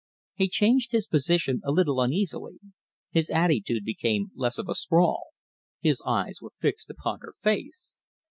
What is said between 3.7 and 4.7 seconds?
became less of